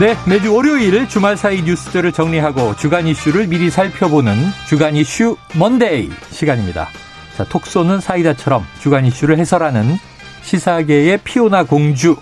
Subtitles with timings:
[0.00, 4.32] 네, 매주 월요일 주말 사이 뉴스들을 정리하고 주간 이슈를 미리 살펴보는
[4.66, 6.88] 주간 이슈 Monday 시간입니다.
[7.36, 9.98] 자, 톡 쏘는 사이다처럼 주간 이슈를 해설하는
[10.40, 12.16] 시사계의 피오나 공주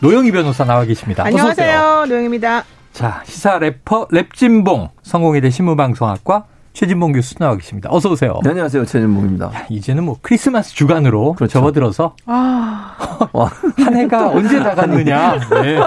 [0.00, 1.24] 노영희 변호사 나와 계십니다.
[1.24, 2.06] 안녕하세요.
[2.08, 2.64] 노영희입니다.
[2.92, 7.90] 자, 시사 래퍼 랩진봉 성공회대 신문방송학과 최진봉 교수 나와 계십니다.
[7.92, 8.40] 어서 오세요.
[8.42, 8.84] 네, 안녕하세요.
[8.86, 9.66] 최진봉입니다.
[9.70, 11.52] 이제는 뭐 크리스마스 주간으로 그렇죠.
[11.52, 12.89] 접어들어서 아...
[13.30, 15.38] 한 해가 언제 다 갔느냐.
[15.62, 15.78] 네.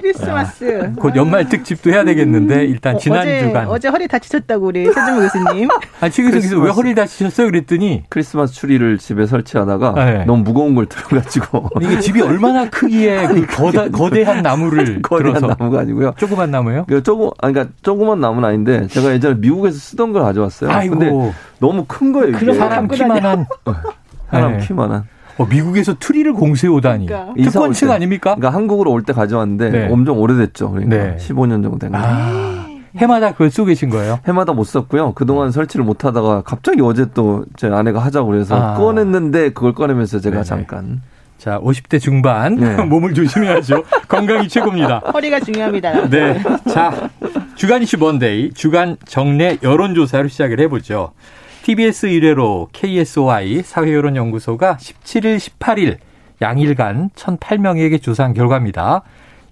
[0.00, 0.80] 크리스마스.
[0.84, 4.84] 야, 곧 연말 특집도 해야 되겠는데 일단 어, 지난 어제, 주간 어제 허리 다치셨다고 우리
[4.84, 5.68] 최진봉 교수님.
[6.00, 7.46] 아, 최 교수님 왜 허리 다치셨어요?
[7.48, 10.24] 그랬더니 크리스마스 추리를 집에 설치하다가 네.
[10.24, 15.54] 너무 무거운 걸 들어가지고 이게 집이 얼마나 크기에 그 거다, 거대 한 나무를 거대한 들어서
[15.58, 16.14] 나무가 아니고요.
[16.16, 16.86] 조그만 나무요?
[17.02, 20.70] 조금 아니 그러니까 조그만 나무는 아닌데 제가 예전에 미국에서 쓰던 걸 가져왔어요.
[20.70, 20.98] 아이고.
[20.98, 22.36] 근데 너무 큰 거예요.
[22.36, 22.52] 이게.
[22.54, 23.46] 사람 키만한
[24.30, 24.66] 사람 네.
[24.66, 25.04] 키만한.
[25.38, 27.06] 어, 미국에서 트리를 공수해 오다니.
[27.06, 27.32] 그러니까.
[27.50, 28.34] 특권층 아닙니까?
[28.34, 29.88] 그러니까 한국으로 올 때 가져왔는데 네.
[29.90, 30.70] 엄청 오래됐죠.
[30.72, 31.16] 그러니까 네.
[31.18, 31.98] 15년 정도 된 거.
[32.00, 32.66] 아.
[32.96, 34.18] 해마다 그걸 쓰고 계신 거예요?
[34.26, 35.12] 해마다 못 썼고요.
[35.12, 38.74] 그동안 설치를 못 하다가 갑자기 어제 또 제 아내가 하자고 그래서 아.
[38.74, 40.44] 꺼냈는데 그걸 꺼내면서 제가 네네.
[40.44, 41.02] 잠깐
[41.38, 42.74] 자, 50대 중반 네.
[42.84, 43.84] 몸을 조심해야죠.
[44.08, 44.98] 건강이 최고입니다.
[45.14, 46.08] 허리가 중요합니다.
[46.08, 46.42] 네.
[46.68, 47.08] 자,
[47.54, 51.12] 주간 이슈 먼데이 주간 정례 여론조사를 시작을 해보죠.
[51.68, 55.98] TBS 의뢰로 KSOI 사회여론연구소가 17일, 18일
[56.40, 59.02] 양일간 1,008명에게 조사한 결과입니다.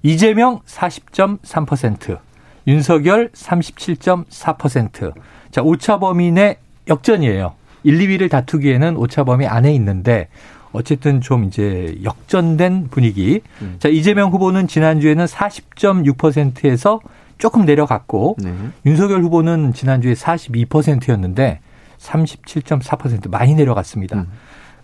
[0.02, 2.18] 이재명 40.3%,
[2.66, 5.12] 윤석열 37.4%.
[5.50, 6.56] 자, 오차 범위 내
[6.88, 7.52] 역전이에요.
[7.82, 10.28] 1, 2위를 다투기에는 오차 범위 안에 있는데
[10.72, 13.42] 어쨌든 좀 이제 역전된 분위기.
[13.60, 13.76] 음.
[13.78, 16.98] 자, 이재명 후보는 지난주에는 40.6%에서
[17.36, 18.54] 조금 내려갔고 네.
[18.86, 21.60] 윤석열 후보는 지난주에 42%였는데
[21.98, 24.16] 37.4% 많이 내려갔습니다.
[24.16, 24.28] 음.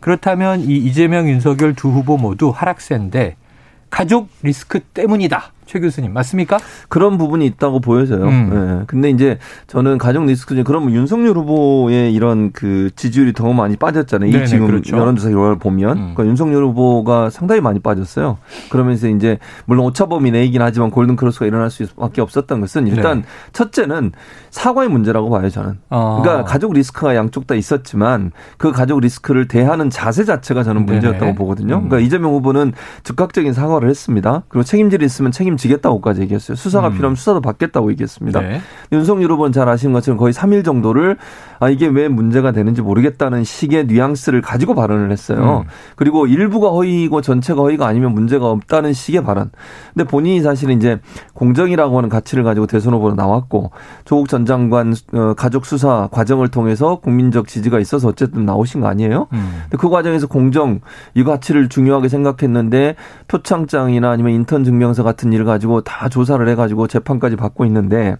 [0.00, 3.36] 그렇다면 이 이재명, 윤석열 두 후보 모두 하락세인데
[3.90, 5.52] 가족 리스크 때문이다.
[5.72, 6.58] 최 교수님 맞습니까?
[6.90, 8.26] 그런 부분이 있다고 보여져요.
[8.26, 8.50] 음.
[8.50, 8.84] 네.
[8.86, 9.38] 근데 이제
[9.68, 14.28] 저는 가족 리스크 중에 그러면 윤석열 후보의 이런 그 지지율이 더 많이 빠졌잖아요.
[14.28, 14.98] 이 지금 그렇죠.
[14.98, 16.00] 여론조사 결과를 보면 음.
[16.14, 18.36] 그러니까 윤석열 후보가 상당히 많이 빠졌어요.
[18.68, 23.26] 그러면서 이제 물론 오차범위 내이긴 하지만 골든 크로스가 일어날 수밖에 없었던 것은 일단 네.
[23.54, 24.12] 첫째는
[24.50, 25.78] 사과의 문제라고 봐요 저는.
[25.88, 26.20] 아.
[26.20, 31.34] 그러니까 가족 리스크가 양쪽 다 있었지만 그 가족 리스크를 대하는 자세 자체가 저는 문제였다고 네네.
[31.34, 31.76] 보거든요.
[31.76, 31.88] 음.
[31.88, 34.42] 그러니까 이재명 후보는 즉각적인 사과를 했습니다.
[34.48, 36.56] 그리고 책임질 있으면 책임 지겠다고까지 얘기했어요.
[36.56, 36.92] 수사가 음.
[36.94, 38.40] 필요하면 수사도 받겠다고 얘기했습니다.
[38.40, 38.60] 네.
[38.90, 41.16] 윤석열 후보는 잘 아시는 것처럼 거의 3일 정도를
[41.60, 45.64] 아 이게 왜 문제가 되는지 모르겠다는 식의 뉘앙스를 가지고 발언을 했어요.
[45.64, 45.70] 음.
[45.96, 49.50] 그리고 일부가 허위고 전체가 허위가 아니면 문제가 없다는 식의 발언.
[49.94, 50.98] 근데 본인이 사실은 이제
[51.34, 53.70] 공정이라고 하는 가치를 가지고 대선 후보로 나왔고
[54.04, 59.28] 조국 전 장관 어, 가족 수사 과정을 통해서 국민적 지지가 있어서 어쨌든 나오신 거 아니에요?
[59.32, 59.62] 음.
[59.62, 60.80] 근데 그 과정에서 공정
[61.14, 62.96] 이 가치를 중요하게 생각했는데
[63.28, 68.16] 표창장이나 아니면 인턴 증명서 같은 일을 가지고 다 조사를 해가지고 재판까지 받고 있는데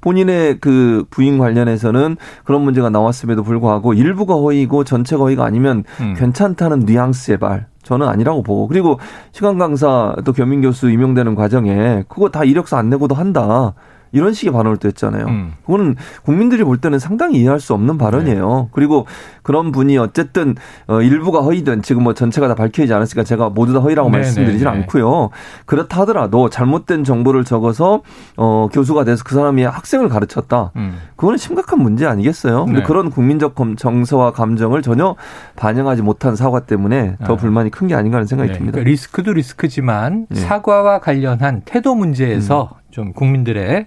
[0.00, 6.14] 본인의 그 부인 관련해서는 그런 문제가 나왔음에도 불구하고 일부가 허위고 전체가 허위가 아니면 음.
[6.16, 7.66] 괜찮다는 뉘앙스의 말.
[7.82, 8.98] 저는 아니라고 보고 그리고
[9.32, 13.74] 시간 강사 또 겸임 교수 임용되는 과정에 그거 다 이력서 안 내고도 한다.
[14.14, 15.26] 이런 식의 발언을 또 했잖아요.
[15.26, 15.52] 음.
[15.66, 15.94] 그거는
[16.24, 18.62] 국민들이 볼 때는 상당히 이해할 수 없는 발언이에요.
[18.64, 18.68] 네.
[18.72, 19.06] 그리고
[19.42, 20.56] 그런 분이 어쨌든
[20.88, 24.66] 어 일부가 허위든 지금 뭐 전체가 다 밝혀지지 않았으니까 제가 모두 다 허위라고 네, 말씀드리진
[24.66, 24.78] 네, 네.
[24.80, 25.30] 않고요.
[25.66, 28.02] 그렇다 하더라도 잘못된 정보를 적어서
[28.36, 30.72] 어 교수가 돼서 그 사람이 학생을 가르쳤다.
[30.76, 30.98] 음.
[31.16, 32.64] 그거는 심각한 문제 아니겠어요?
[32.64, 32.86] 근데 네.
[32.86, 35.14] 그런 국민적 정서와 감정을 전혀
[35.56, 37.36] 반영하지 못한 사과 때문에 더 아.
[37.36, 38.56] 불만이 큰 게 아닌가 하는 생각이 네.
[38.56, 38.72] 듭니다.
[38.76, 42.83] 그러니까 리스크도 리스크지만 사과와 관련한 태도 문제에서 음.
[42.94, 43.86] 좀 국민들의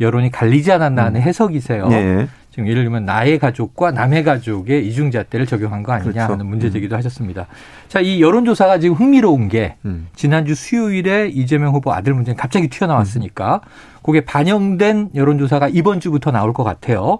[0.00, 1.26] 여론이 갈리지 않았나 하는 음.
[1.26, 1.88] 해석이세요.
[1.88, 2.26] 네.
[2.50, 6.32] 지금 예를 들면 나의 가족과 남의 가족의 이중잣대를 적용한 거 아니냐 그렇죠.
[6.32, 6.98] 하는 문제 제기도 음.
[6.98, 7.48] 하셨습니다.
[7.88, 10.08] 자, 이 여론조사가 지금 흥미로운 게 음.
[10.16, 14.00] 지난주 수요일에 이재명 후보 아들 문제는 갑자기 튀어나왔으니까 음.
[14.02, 17.18] 그게 반영된 여론조사가 이번 주부터 나올 것 같아요.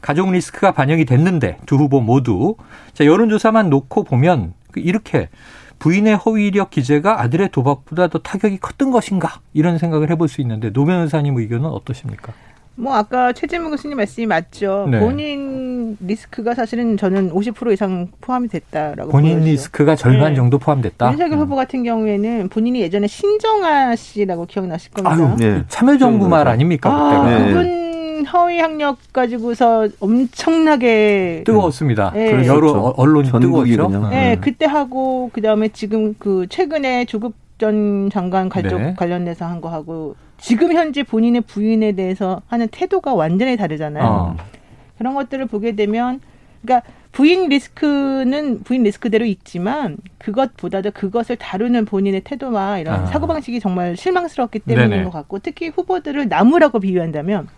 [0.00, 2.54] 가족 리스크가 반영이 됐는데 두 후보 모두
[2.94, 5.30] 자, 여론조사만 놓고 보면 이렇게
[5.78, 10.70] 부인의 허위 이력 기재가 아들의 도박보다 더 타격이 컸던 것인가 이런 생각을 해볼 수 있는데
[10.72, 12.32] 노 변호사님 의견은 어떠십니까?
[12.78, 14.86] 뭐 아까 최진봉 교수님 말씀이 맞죠.
[14.90, 15.00] 네.
[15.00, 19.46] 본인 리스크가 사실은 저는 50% 이상 포함이 됐다라고 본인 보여요.
[19.46, 20.36] 리스크가 절반 네.
[20.36, 21.10] 정도 포함됐다.
[21.10, 21.40] 윤석열 음.
[21.40, 25.16] 후보 같은 경우에는 본인이 예전에 신정아 씨라고 기억나실 겁니다.
[25.16, 25.64] 아유, 네.
[25.68, 26.90] 참여정부 말 아닙니까?
[26.90, 27.38] 아, 그때가.
[27.38, 27.48] 네.
[27.48, 27.86] 그분
[28.24, 32.12] 허위 학력 가지고서 엄청나게 뜨거웠습니다.
[32.14, 32.46] 네.
[32.46, 32.94] 여러 그렇죠.
[32.96, 34.08] 언론이 뜨거웠죠.
[34.10, 38.94] 네, 그때 하고 그다음에 지금 그 최근에 조국 전 장관 가족 네.
[38.96, 44.04] 관련돼서 한 거 하고 지금 현재 본인의 부인에 대해서 하는 태도가 완전히 다르잖아요.
[44.04, 44.36] 어.
[44.98, 46.20] 그런 것들을 보게 되면
[46.62, 53.06] 그러니까 부인 리스크는 부인 리스크대로 있지만 그것보다도 그것을 다루는 본인의 태도와 이런 아.
[53.06, 55.04] 사고방식이 정말 실망스럽기 때문인 네네.
[55.04, 57.48] 것 같고 특히 후보들을 나무라고 비유한다면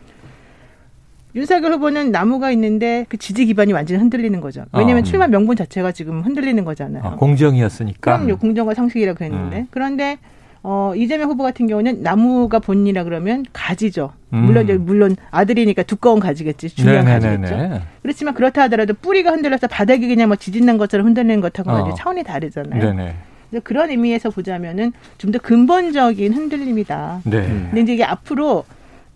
[1.38, 4.64] 윤석열 후보는 나무가 있는데 그 지지 기반이 완전히 흔들리는 거죠.
[4.72, 5.02] 왜냐하면 어.
[5.04, 7.02] 출마 명분 자체가 지금 흔들리는 거잖아요.
[7.04, 8.18] 아, 공정이었으니까.
[8.18, 8.36] 그럼요.
[8.38, 9.58] 공정과 상식이라 그랬는데.
[9.60, 9.66] 음.
[9.70, 10.18] 그런데
[10.64, 14.12] 어, 이재명 후보 같은 경우는 나무가 본인이라 그러면 가지죠.
[14.32, 14.38] 음.
[14.46, 16.70] 물론 물론 아들이니까 두꺼운 가지겠지.
[16.70, 17.48] 중요한 네네네네.
[17.48, 17.82] 가지겠죠.
[18.02, 21.94] 그렇지만 그렇다 하더라도 뿌리가 흔들려서 바닥이 그냥 뭐 지진난 것처럼 흔들리는 것하고는 어.
[21.94, 22.82] 차원이 다르잖아요.
[22.82, 23.14] 네네.
[23.50, 27.20] 그래서 그런 의미에서 보자면은 좀 더 근본적인 흔들림이다.
[27.24, 27.42] 네.
[27.46, 28.64] 근데 이제 이게 앞으로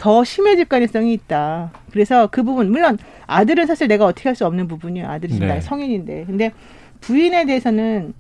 [0.02, 1.70] 더 심해질 가능성이 있다.
[1.92, 5.06] 그래서 그 부분 물론 아들은 사실 내가 어떻게 할 수 없는 부분이에요.
[5.06, 5.60] 아들이 지금 네.
[5.60, 6.24] 성인인데.
[6.26, 6.50] 근데
[7.00, 8.12] 부인에 대해서는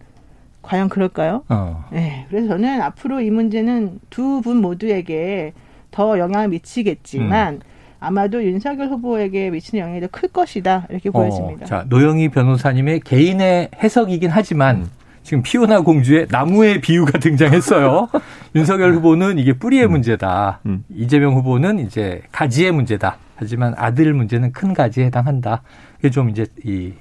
[0.62, 1.42] 과연 그럴까요?
[1.48, 1.84] 어.
[1.90, 2.24] 네.
[2.30, 5.54] 그래서 저는 앞으로 이 문제는 두 분 모두에게
[5.90, 7.60] 더 영향을 미치겠지만 음.
[7.98, 11.66] 아마도 윤석열 후보에게 미치는 영향이 더 클 것이다 이렇게 어, 보여집니다.
[11.66, 14.90] 자 노영희 변호사님의 개인의 해석이긴 하지만 음.
[15.22, 18.08] 지금 피오나 공주의 나무의 비유가 등장했어요.
[18.54, 19.92] 윤석열 후보는 이게 뿌리의 음.
[19.92, 20.60] 문제다.
[20.66, 20.84] 음.
[20.94, 23.16] 이재명 후보는 이제 가지의 문제다.
[23.36, 25.62] 하지만 아들 문제는 큰 가지에 해당한다.
[26.00, 26.92] 이게 좀 이제 이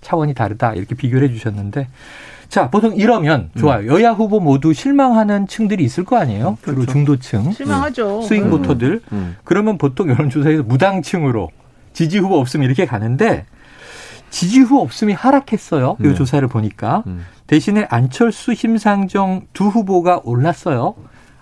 [0.00, 0.74] 차원이 다르다.
[0.74, 1.88] 이렇게 비교를 해 주셨는데
[2.48, 3.58] 자, 보통 이러면 음.
[3.60, 3.80] 좋아요.
[3.80, 3.86] 음.
[3.88, 6.56] 여야 후보 모두 실망하는 층들이 있을 거 아니에요?
[6.62, 6.92] 주로 그렇죠.
[6.92, 7.52] 중도층.
[7.52, 8.22] 실망하죠.
[8.22, 8.50] 스윙 음.
[8.50, 9.00] 보터들.
[9.12, 9.36] 음.
[9.44, 11.50] 그러면 보통 여론조사에서 무당층으로
[11.92, 13.44] 지지 후보 없으면 이렇게 가는데
[14.30, 15.96] 지지 후 없음이 하락했어요.
[16.00, 16.14] 이 네.
[16.14, 17.02] 조사를 보니까.
[17.06, 17.24] 음.
[17.46, 20.94] 대신에 안철수, 심상정 두 후보가 올랐어요.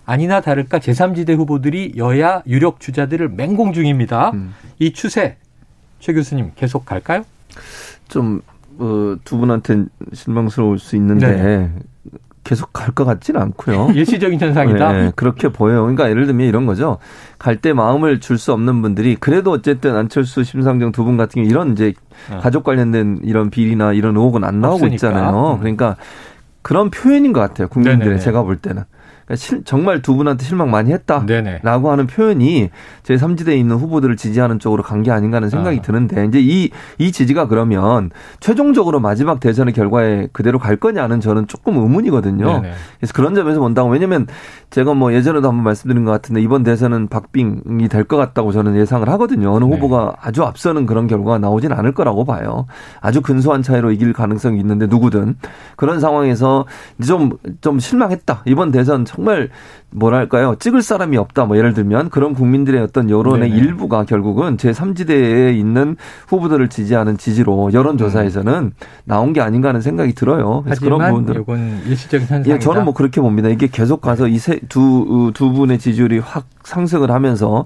[0.04, 4.30] 아니나 다를까 제3지대 후보들이 여야 유력 주자들을 맹공 중입니다.
[4.34, 4.54] 음.
[4.78, 5.36] 이 추세
[5.98, 7.24] 최 교수님 계속 갈까요?
[8.08, 8.40] 좀
[8.78, 11.72] 어, 두 분한테 실망스러울 수 있는데 네.
[12.46, 13.90] 계속 갈 것 같지는 않고요.
[13.94, 14.92] 일시적인 현상이다.
[14.92, 15.82] 네, 그렇게 보여요.
[15.82, 16.98] 그러니까 예를 들면 이런 거죠.
[17.38, 21.48] 갈 때 마음을 줄 수 없는 분들이 그래도 어쨌든 안철수, 심상정 두 분 같은 경우
[21.50, 21.92] 이런 이제
[22.30, 22.38] 네.
[22.38, 24.94] 가족 관련된 이런 비리나 이런 의혹은 안 나오고 없으니까.
[24.94, 25.54] 있잖아요.
[25.54, 25.58] 음.
[25.60, 25.96] 그러니까
[26.62, 27.68] 그런 표현인 것 같아요.
[27.68, 28.84] 국민들의 제가 볼 때는.
[29.26, 32.70] 그러니까 실, 정말 두 분한테 실망 많이 했다라고 하는 표현이
[33.02, 35.82] 제 3지대에 있는 후보들을 지지하는 쪽으로 간 게 아닌가 하는 생각이 아.
[35.82, 41.76] 드는데 이제 이, 이 지지가 그러면 최종적으로 마지막 대선의 결과에 그대로 갈 거냐는 저는 조금
[41.76, 42.46] 의문이거든요.
[42.46, 42.72] 네네.
[42.98, 44.26] 그래서 그런 점에서 본다고 왜냐면
[44.70, 49.06] 제가 뭐 예전에도 한번 말씀드린 것 같은데 이번 대선은 박빙이 될 것 같다고 저는 예상을
[49.08, 49.52] 하거든요.
[49.52, 49.70] 어느 네.
[49.74, 52.66] 후보가 아주 앞서는 그런 결과가 나오진 않을 거라고 봐요.
[53.00, 55.36] 아주 근소한 차이로 이길 가능성이 있는데 누구든
[55.76, 56.66] 그런 상황에서
[57.06, 58.42] 좀, 좀 실망했다.
[58.46, 59.50] 이번 대선 정말
[59.96, 63.60] 뭐랄까요 찍을 사람이 없다 뭐 예를 들면 그런 국민들의 어떤 여론의 네네.
[63.60, 65.96] 일부가 결국은 제 3지대에 있는
[66.28, 68.72] 후보들을 지지하는 지지로 여론조사에서는 음.
[69.04, 70.62] 나온 게 아닌가 하는 생각이 들어요.
[70.64, 72.54] 그래서 그런 부분들 이건 일시적인 현상이다.
[72.54, 73.48] 예, 저는 뭐 그렇게 봅니다.
[73.48, 77.64] 이게 계속 가서 이두두 두 분의 지지율이 확 상승을 하면서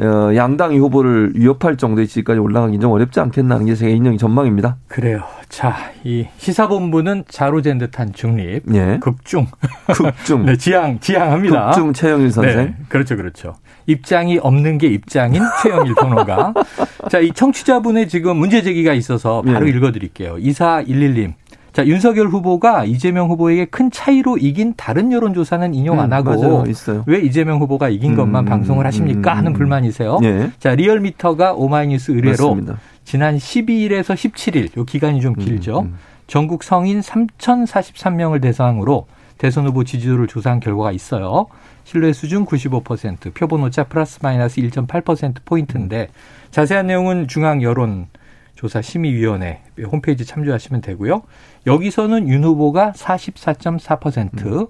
[0.00, 4.76] 어, 양당이 후보를 위협할 정도의 지지까지 올라가기 좀 어렵지 않겠나 하는 게 제 개인적인 전망입니다.
[4.88, 5.22] 그래요.
[5.48, 8.98] 자, 이 시사본부는 자로젠 듯한 중립, 예.
[9.00, 9.46] 극중,
[9.86, 11.67] 극중, 네, 지향, 지향합니다.
[11.70, 12.56] 극중 최영일 선생.
[12.56, 13.54] 네, 그렇죠, 그렇죠.
[13.86, 16.54] 입장이 없는 게 입장인 최영일 평론가.
[17.10, 19.70] 자, 이 청취자분의 지금 문제 제기가 있어서 바로 예.
[19.70, 20.36] 읽어드릴게요.
[20.36, 21.34] 2411님.
[21.72, 26.64] 자, 윤석열 후보가 이재명 후보에게 큰 차이로 이긴 다른 여론조사는 인용 안 음, 하고 음,
[26.64, 27.04] 맞아요.
[27.06, 30.18] 왜 이재명 후보가 이긴 것만 음, 방송을 하십니까 하는 불만이세요.
[30.24, 30.50] 예.
[30.58, 32.78] 자, 리얼미터가 오마이뉴스 의뢰로 맞습니다.
[33.04, 35.80] 지난 12일에서 17일 요 기간이 좀 길죠.
[35.80, 35.94] 음, 음.
[36.26, 39.06] 전국 성인 3,043명을 대상으로
[39.38, 41.46] 대선 후보 지지도를 조사한 결과가 있어요.
[41.84, 46.08] 신뢰 수준 95%, 표본 오차 플러스 마이너스 1.8% 포인트인데
[46.50, 48.08] 자세한 내용은 중앙 여론
[48.54, 51.22] 조사 심의위원회 홈페이지 참조하시면 되고요.
[51.66, 54.66] 여기서는 윤 후보가 44.4%, 음.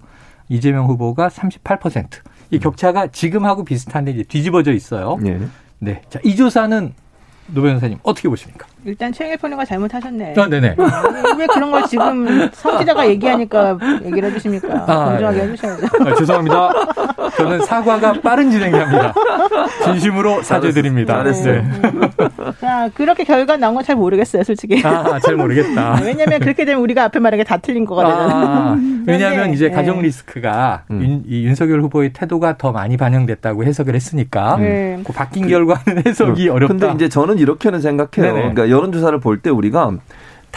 [0.51, 2.21] 이재명 후보가 38%.
[2.51, 2.61] 이 음.
[2.61, 5.17] 격차가 지금하고 비슷한데 이제 뒤집어져 있어요.
[5.23, 5.41] 네.
[5.79, 6.03] 네.
[6.11, 6.93] 자, 이 조사는
[7.49, 8.67] 노 변호사님 어떻게 보십니까?
[8.85, 10.35] 일단 최영일 평론가 잘못하셨네.
[10.37, 10.77] 아, 네네.
[11.39, 14.85] 왜 그런 걸 지금 성기자가 얘기하니까 얘기를 해주십니까?
[14.87, 15.49] 아, 공정하게 네.
[15.49, 15.87] 해주셔야죠.
[16.07, 16.71] 아, 죄송합니다.
[17.37, 19.13] 저는 사과가 빠른 진행입니다.
[19.85, 21.15] 진심으로 사죄드립니다.
[21.17, 21.63] 잘했어요.
[21.63, 21.91] 네.
[22.61, 24.83] 자, 그렇게 결과 나온 건 잘 모르겠어요, 솔직히.
[24.85, 26.01] 아, 잘 모르겠다.
[26.03, 28.47] 왜냐면 그렇게 되면 우리가 앞에 말한 게 다 틀린 거가 되잖아요.
[28.47, 29.75] 아, 왜냐하면 이제 네.
[29.75, 31.03] 가정 리스크가 음.
[31.03, 35.03] 윤, 이 윤석열 후보의 태도가 더 많이 반영됐다고 해석을 했으니까 음.
[35.07, 36.55] 그 바뀐 그, 결과는 해석이 음.
[36.55, 36.75] 어렵다.
[36.75, 38.35] 근데 이제 저는 이렇게는 생각해요.
[38.35, 38.51] 네네.
[38.53, 39.99] 그러니까 여론조사를 볼 때 우리가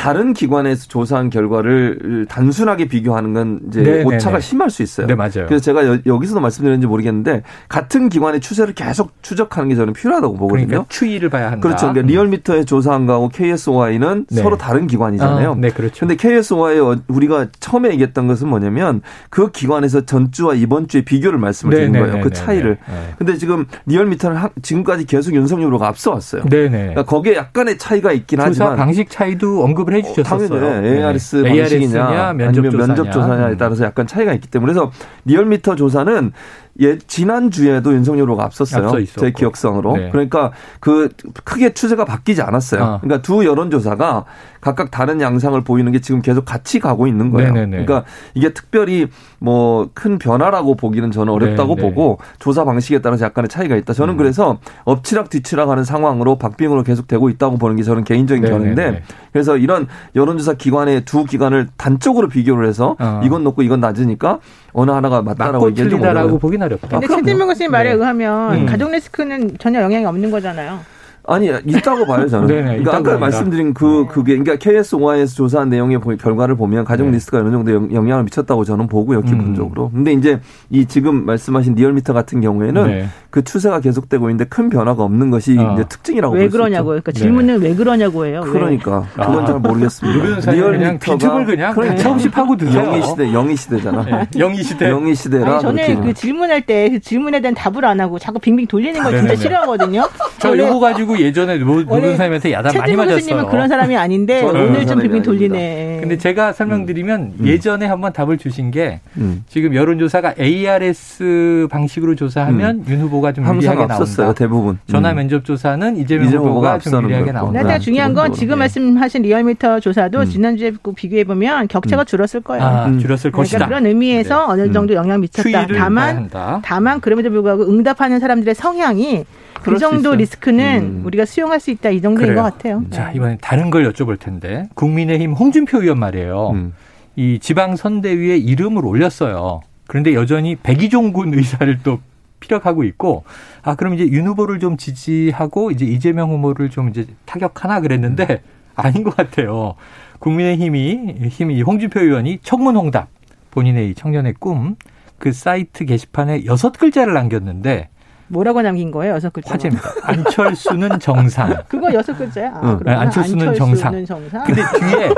[0.01, 4.41] 다른 기관에서 조사한 결과를 단순하게 비교하는 건 이제 네, 네 오차가 네.
[4.41, 5.05] 심할 수 있어요.
[5.05, 5.45] 네, 맞아요.
[5.45, 10.65] 그래서 제가 여, 기서도 말씀드렸는지 모르겠는데 같은 기관의 추세를 계속 추적하는 게 저는 필요하다고 보거든요.
[10.65, 11.67] 그러니까 추이를 봐야 한다.
[11.67, 11.89] 그렇죠.
[11.89, 14.41] 그러니까 리얼미터에 조사한 거하고 KSOI는 네.
[14.41, 15.51] 서로 다른 기관이잖아요.
[15.51, 15.99] 아, 네, 그렇죠.
[15.99, 21.91] 근데 KSOI 우리가 처음에 얘기했던 것은 뭐냐면 그 기관에서 전주와 이번 주에 비교를 말씀을 드린
[21.91, 22.23] 거예요.
[22.23, 22.79] 그 차이를.
[23.19, 26.41] 근데 지금 리얼미터는 지금까지 계속 윤석열 후보가 앞서왔어요.
[26.49, 26.69] 네 네.
[26.69, 30.45] 그러니까 거기에 약간의 차이가 있긴 하지만 방식 차이도 언급을 해주셨어요.
[30.45, 31.57] 어, 당연히 ARS 네.
[31.57, 34.91] 방식이냐 면접 아니면 면접 조사냐에 따라서 약간 차이가 있기 때문에 그래서
[35.25, 36.31] 리얼미터 조사는
[36.79, 39.05] 예, 지난주에도 윤석열 후보가 앞섰어요.
[39.05, 39.97] 제 기억상으로.
[39.97, 40.09] 네.
[40.09, 41.09] 그러니까 그
[41.43, 42.83] 크게 추세가 바뀌지 않았어요.
[42.83, 42.99] 아.
[43.01, 44.25] 그러니까 두 여론조사가
[44.61, 47.53] 각각 다른 양상을 보이는 게 지금 계속 같이 가고 있는 거예요.
[47.53, 47.85] 네네네.
[47.85, 49.07] 그러니까 이게 특별히
[49.39, 51.89] 뭐 큰 변화라고 보기는 저는 어렵다고 네네.
[51.89, 53.93] 보고 조사 방식에 따라서 약간의 차이가 있다.
[53.93, 54.17] 저는 음.
[54.17, 59.57] 그래서 엎치락 뒤치락 하는 상황으로 박빙으로 계속 되고 있다고 보는 게 저는 개인적인 견인데 그래서
[59.57, 63.21] 이런 여론조사 기관의 두 기관을 단적으로 비교를 해서 어.
[63.23, 64.39] 이건 높고 이건 낮으니까
[64.73, 66.39] 어느 하나가 맞다라고 얘기하기 어려워요.
[66.39, 66.87] 보긴 어렵다.
[66.87, 67.95] 근데 아, 최진명 교수님 말에 네.
[67.95, 68.65] 의하면 음.
[68.65, 70.79] 가족 리스크는 전혀 영향이 없는 거잖아요.
[71.27, 72.47] 아니 있다고 봐요 저는.
[72.47, 74.13] 네네, 그러니까 아까 말씀드린 그 네.
[74.13, 77.11] 그게 그러니까 KSOI에서 조사한 내용의 결과를 보면 가족 네.
[77.13, 79.87] 리스크가 어느 정도 영향을 미쳤다고 저는 보고요 기본적으로.
[79.93, 80.03] 음.
[80.03, 83.05] 근데 이제 이 지금 말씀하신 리얼미터 같은 경우에는 네.
[83.29, 85.73] 그 추세가 계속되고 있는데 큰 변화가 없는 것이 어.
[85.73, 87.01] 이제 특징이라고 왜 그러냐고요.
[87.01, 87.69] 그러니까 질문은 네.
[87.69, 88.41] 왜 그러냐고요.
[88.41, 89.25] 그러니까 왜.
[89.25, 90.51] 그건 잘 모르겠습니다.
[90.51, 91.95] 리얼미터가 그냥 그냥 그러니까.
[91.97, 92.83] 처음식하고 드세요.
[92.83, 94.03] 영희 시대 영희 시대잖아.
[94.03, 94.27] 네.
[94.37, 94.89] 영희 시대.
[94.89, 95.53] 영희 시대라.
[95.53, 99.17] 아니, 저는 그 질문할 때 그 질문에 대한 답을 안 하고 자꾸 빙빙 돌리는 걸
[99.17, 100.07] 진짜 싫어하거든요.
[100.39, 103.15] 저 이거 가지고 예전에 뭐 모르는 사람한테 야단 많이 맞았어요.
[103.17, 105.99] 교수님은 그런 사람이 아닌데 오늘 좀 빙빙 돌리네.
[106.01, 107.47] 근데 제가 설명드리면 음.
[107.47, 109.43] 예전에 한번 답을 주신 게 음.
[109.47, 112.85] 지금 여론조사가 ARS 방식으로 조사하면 음.
[112.87, 114.33] 윤 후보가 좀 유리하게 나온다.
[114.33, 114.79] 대부분.
[114.87, 115.15] 전화 음.
[115.17, 117.61] 면접 조사는 이재명, 이재명 후보가 좀 유리하게 나온다.
[117.61, 118.59] 근데 중요한 건 지금 네.
[118.59, 120.25] 말씀하신 리얼미터 조사도 음.
[120.25, 122.63] 지난주에 비교해 보면 격차가 줄었을 거예요.
[122.63, 123.67] 아, 줄었을 그러니까 것이다.
[123.67, 124.63] 그런 의미에서 네.
[124.63, 125.67] 어느 정도 영향 미쳤다.
[125.67, 126.29] 다만
[126.63, 129.25] 다만 그럼에도 불구하고 응답하는 사람들의 성향이
[129.61, 131.05] 그 정도 리스크는 음.
[131.05, 132.43] 우리가 수용할 수 있다 이 정도인 그래요.
[132.43, 132.77] 것 같아요.
[132.77, 132.89] 음.
[132.89, 136.49] 자 이번엔 다른 걸 여쭤볼 텐데 국민의힘 홍준표 의원 말이에요.
[136.51, 136.73] 음.
[137.15, 139.61] 이 지방 선대위에 이름을 올렸어요.
[139.87, 141.99] 그런데 여전히 백이종 군 의사를 또
[142.39, 143.23] 피력하고 있고
[143.61, 148.37] 아 그럼 이제 윤 후보를 좀 지지하고 이제 이재명 후보를 좀 이제 타격하나 그랬는데 음.
[148.75, 149.75] 아닌 것 같아요.
[150.19, 153.09] 국민의힘이 힘이 홍준표 의원이 청문홍답
[153.51, 154.75] 본인의 청년의 꿈
[155.21, 157.89] 그 사이트 게시판에 여섯 글자를 남겼는데
[158.31, 159.15] 뭐라고 남긴 거예요?
[159.15, 159.53] 여섯 글자.
[159.53, 159.89] 화제입니다.
[160.03, 161.53] 안철수는 정상.
[161.67, 162.51] 그거 여섯 글자야?
[162.53, 162.79] 아, 응.
[162.85, 164.05] 네, 안철수는, 안철수는 정상.
[164.29, 164.43] 정상.
[164.45, 165.13] 근데 뒤에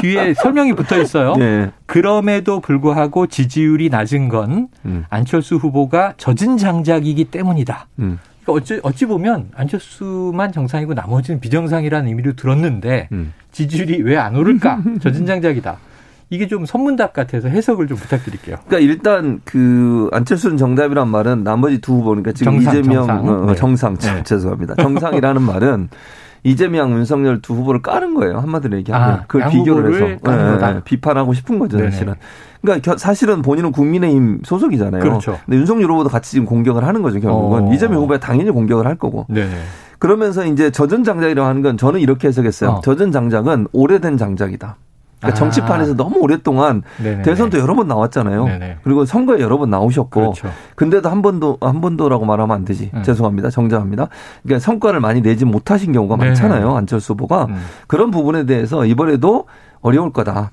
[0.00, 1.34] 뒤에 설명이 붙어 있어요.
[1.36, 1.70] 네.
[1.86, 5.04] 그럼에도 불구하고 지지율이 낮은 건 음.
[5.08, 7.86] 안철수 후보가 젖은 장작이기 때문이다.
[8.00, 8.18] 음.
[8.44, 13.32] 그러니까 어찌, 어찌 보면 안철수만 정상이고 나머지는 비정상이라는 의미로 들었는데 음.
[13.52, 14.82] 지지율이 왜 안 오를까?
[15.00, 15.76] 젖은 장작이다.
[16.30, 18.56] 이게 좀 선문답 같아서 해석을 좀 부탁드릴게요.
[18.66, 23.54] 그러니까 일단 그 안철수는 정답이란 말은 나머지 두 후보니까 지금 정상, 이재명 정상, 어, 네.
[23.54, 24.22] 정상 네.
[24.22, 24.74] 죄송합니다.
[24.76, 25.88] 정상이라는 말은
[26.44, 28.38] 이재명, 윤석열 두 후보를 까는 거예요.
[28.38, 31.78] 한마디로 얘기하면 아, 그걸 비교를 해서 네, 네, 비판하고 싶은 거죠.
[31.78, 32.14] 사실은.
[32.60, 35.00] 그러니까 사실은 본인은 국민의힘 소속이잖아요.
[35.00, 35.38] 그렇죠.
[35.46, 37.68] 근데 윤석열 후보도 같이 지금 공격을 하는 거죠, 결국은.
[37.68, 37.72] 어.
[37.72, 39.26] 이재명 후보가 당연히 공격을 할 거고.
[39.28, 39.50] 네네.
[39.98, 42.70] 그러면서 이제 젖은 장작이라고 하는 건 저는 이렇게 해석했어요.
[42.70, 42.80] 어.
[42.82, 44.76] 젖은 장작은 오래된 장작이다.
[45.20, 45.34] 그러니까 아.
[45.34, 47.22] 정치판에서 너무 오랫동안 네네네.
[47.22, 48.44] 대선도 여러 번 나왔잖아요.
[48.44, 48.76] 네네.
[48.82, 50.20] 그리고 선거에 여러 번 나오셨고.
[50.20, 50.48] 그렇죠.
[50.76, 52.90] 근데도 한 번도 한 번도라고 말하면 안 되지.
[52.94, 53.02] 음.
[53.02, 53.50] 죄송합니다.
[53.50, 54.08] 정정합니다.
[54.42, 56.30] 그러니까 성과를 많이 내지 못하신 경우가 네네.
[56.30, 56.76] 많잖아요.
[56.76, 57.60] 안철수 후보가 음.
[57.86, 59.46] 그런 부분에 대해서 이번에도
[59.80, 60.52] 어려울 거다.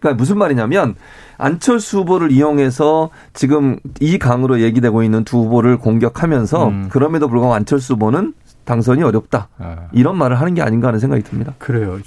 [0.00, 0.94] 그러니까 무슨 말이냐면
[1.38, 6.88] 안철수 후보를 이용해서 지금 이 강으로 얘기되고 있는 두 후보를 공격하면서 음.
[6.90, 8.34] 그럼에도 불구하고 안철수 후보는
[8.66, 9.48] 당선이 어렵다.
[9.58, 9.76] 아.
[9.92, 11.54] 이런 말을 하는 게 아닌가 하는 생각이 듭니다.
[11.58, 11.98] 그래요.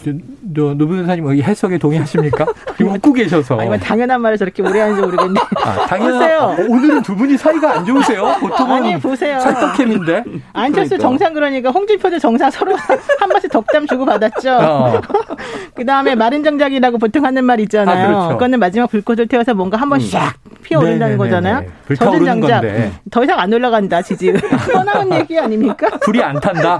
[0.41, 2.45] 노 변호사님 여기 해석에 동의하십니까?
[2.81, 3.59] 웃고 계셔서.
[3.59, 5.39] 아니, 당연한 말을 저렇게 오래 하는지 모르겠는데.
[5.63, 6.39] 아, 당연하세요.
[6.39, 8.35] 어, 오늘은 두 분이 사이가 안 좋으세요?
[8.41, 9.39] 보통은 아니, 보세요.
[9.39, 10.23] 찰떡케민데.
[10.51, 10.97] 안철수 그러니까.
[10.97, 12.75] 정상 그러니까 홍준표도 정상 서로
[13.19, 14.57] 한 번씩 덕담 주고 받았죠.
[14.59, 15.01] 어.
[15.73, 18.03] 그 다음에 마른 장작이라고 보통 하는 말 있잖아요.
[18.03, 18.29] 아, 그렇죠.
[18.33, 20.57] 그거는 마지막 불꽃을 태워서 뭔가 한번 샥 음.
[20.63, 21.63] 피어 오른다는 거잖아요.
[21.97, 22.63] 저는 장작
[23.09, 24.39] 더 이상 안 올라간다 지지율.
[24.71, 25.87] 떠나온 얘기 아닙니까?
[26.01, 26.79] 불이 안 탄다.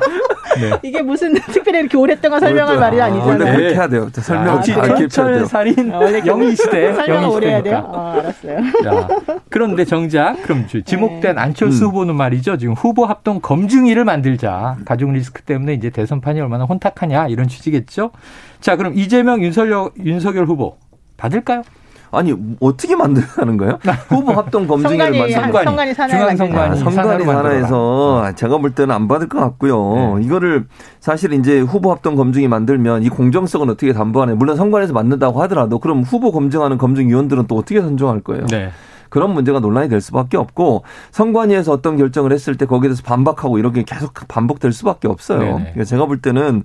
[0.60, 0.72] 네.
[0.84, 2.80] 이게 무슨 특별히 이렇게 오랫동안 설명할 그렇죠.
[2.80, 3.30] 말이 아니잖아요.
[3.30, 4.10] 원래 그렇게 해야 돼요.
[4.14, 5.92] 설명 역시 철철 살인
[6.26, 6.94] 영희 시대.
[6.94, 7.84] 설명을 오래 해야 돼요.
[7.88, 8.58] 어, 알았어요.
[8.84, 9.08] 자,
[9.50, 11.42] 그런데 정작 그럼 지목된 네.
[11.42, 11.90] 안철수 음.
[11.90, 12.58] 후보는 말이죠.
[12.58, 14.78] 지금 후보 합동 검증위를 만들자.
[14.86, 18.12] 가족 리스크 때문에 이제 대선판이 얼마나 혼탁하냐 이런 취지겠죠.
[18.60, 20.78] 자, 그럼 이재명 윤석열 윤석열 후보
[21.18, 21.64] 받을까요?
[22.12, 23.80] 아니 어떻게 만들어가는 거예요?
[24.08, 30.18] 후보 합동 성관이 산하에 중앙 성관이 산하에서 제가 볼 때는 안 받을 것 같고요.
[30.18, 30.26] 네.
[30.26, 30.66] 이거를
[31.00, 34.36] 사실 이제 후보 합동 검증이 만들면 이 공정성은 어떻게 담보하냐.
[34.36, 38.46] 물론 성관에서 만든다고 하더라도 그럼 후보 검증하는 검증위원들은 또 어떻게 선정할 거예요?
[38.48, 38.70] 네.
[39.10, 43.84] 그런 문제가 논란이 될 수밖에 없고 선관위에서 어떤 결정을 했을 때 거기에 대해서 반박하고 이렇게
[43.84, 45.40] 계속 반복될 수밖에 없어요.
[45.40, 46.64] 그러니까 제가 볼 때는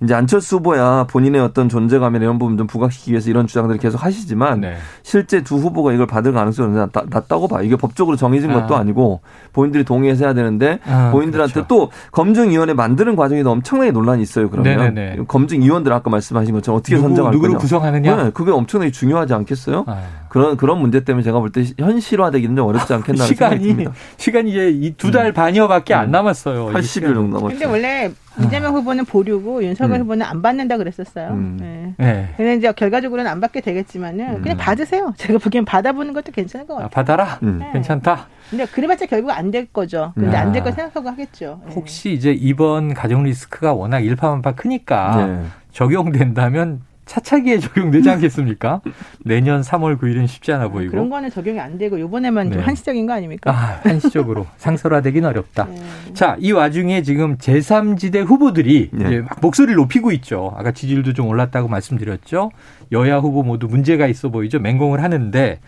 [0.00, 4.60] 이제 안철수 후보야 본인의 어떤 존재감이나 이런 부분 좀 부각시키기 위해서 이런 주장들을 계속 하시지만
[4.60, 4.76] 네.
[5.02, 6.76] 실제 두 후보가 이걸 받을 가능성이
[7.10, 7.64] 낮다고 봐요.
[7.64, 8.60] 이게 법적으로 정해진 아.
[8.60, 9.20] 것도 아 니고
[9.52, 11.66] 본인들이 동의해서 해야 되는데 아, 본인들한테 그렇죠.
[11.68, 14.48] 또 검증위원회 만드는 과정에도 엄청나게 논란이 있어요.
[14.50, 15.24] 그러면 네네네.
[15.26, 17.60] 검증위원들 아까 말씀하신 것처럼 어떻게 누구, 선정할 누구를 거냐.
[17.60, 18.16] 구성하느냐.
[18.24, 19.84] 네, 그게 엄청나게 중요하지 않겠어요?
[19.88, 20.02] 아.
[20.28, 23.88] 그런 그런 문제 때문에 제가 볼 때 현실화되기는 좀 어렵지 않겠나 시간이 생각이
[24.18, 25.32] 시간이 이제 이두달 음.
[25.32, 25.98] 반여밖에 음.
[25.98, 26.66] 안 남았어요.
[26.68, 27.48] 80일 정도 남았어요.
[27.48, 28.12] 근데 원래
[28.44, 30.02] 이재명 후보는 보류고 윤석열 음.
[30.02, 31.28] 후보는 안 받는다 그랬었어요.
[31.30, 31.56] 음.
[31.60, 31.94] 네.
[31.98, 32.28] 네.
[32.36, 34.42] 근데 이제 결과적으로는 안 받게 되겠지만은 음.
[34.42, 35.12] 그냥 받으세요.
[35.18, 36.86] 제가 보기엔 받아보는 것도 괜찮을 것 같아요.
[36.86, 37.38] 아, 받아라.
[37.42, 37.58] 음.
[37.60, 37.70] 네.
[37.72, 38.26] 괜찮다.
[38.50, 40.12] 근데 그래봤자 결국 안 될 거죠.
[40.14, 40.42] 근데 아.
[40.42, 41.60] 안될 거 생각하고 하겠죠.
[41.66, 41.72] 네.
[41.74, 45.42] 혹시 이제 이번 가정 리스크가 워낙 일파만파 크니까 네.
[45.72, 48.82] 적용된다면 차차기에 적용되지 않겠습니까?
[49.24, 50.90] 내년 3월 9일은 쉽지 않아 보이고.
[50.90, 52.54] 그런 거는 적용이 안 되고 요번에만 네.
[52.54, 53.50] 좀 한시적인 거 아닙니까?
[53.50, 55.64] 아, 한시적으로 상설화되긴 어렵다.
[55.64, 56.12] 네.
[56.12, 59.04] 자, 이 와중에 지금 제3지대 후보들이 네.
[59.06, 60.54] 이제 막 목소리를 높이고 있죠.
[60.56, 62.50] 아까 지지율도 좀 올랐다고 말씀드렸죠.
[62.92, 64.58] 여야 후보 모두 문제가 있어 보이죠.
[64.58, 65.58] 맹공을 하는데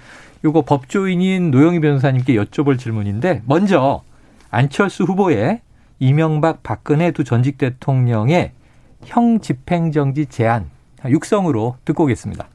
[0.44, 4.02] 요거 법조인인 노영희 변호사님께 여쭤볼 질문인데 먼저
[4.50, 5.60] 안철수 후보의
[5.98, 8.52] 이명박 박근혜 두 전직 대통령의
[9.04, 10.70] 형 집행정지 제한
[11.08, 12.48] 육성으로 듣고 오겠습니다.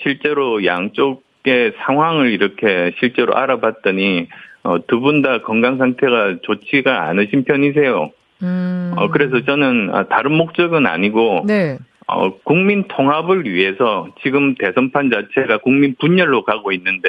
[0.00, 4.28] 실제로 양쪽의 상황을 이렇게 실제로 알아봤더니
[4.64, 8.10] 어, 두 분 다 건강 상태가 좋지가 않으신 편이세요.
[8.42, 8.92] 음.
[8.96, 11.78] 어, 그래서 저는 아, 다른 목적은 아니고 네.
[12.08, 17.08] 어, 국민 통합을 위해서 지금 대선판 자체가 국민 분열로 가고 있는데